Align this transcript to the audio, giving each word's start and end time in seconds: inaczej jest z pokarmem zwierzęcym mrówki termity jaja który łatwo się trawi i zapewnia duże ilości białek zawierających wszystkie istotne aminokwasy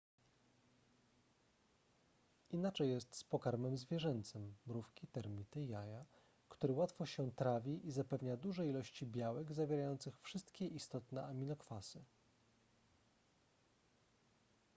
inaczej 2.49 2.89
jest 2.89 3.15
z 3.15 3.23
pokarmem 3.23 3.77
zwierzęcym 3.77 4.53
mrówki 4.67 5.07
termity 5.07 5.65
jaja 5.65 6.05
który 6.49 6.73
łatwo 6.73 7.05
się 7.05 7.31
trawi 7.31 7.87
i 7.87 7.91
zapewnia 7.91 8.37
duże 8.37 8.67
ilości 8.67 9.05
białek 9.05 9.53
zawierających 9.53 10.19
wszystkie 10.21 10.67
istotne 10.67 11.25
aminokwasy 11.25 12.03